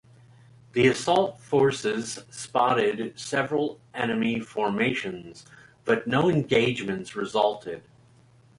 [0.71, 5.45] The assault forces spotted several enemy formations,
[5.85, 7.83] but no engagements resulted.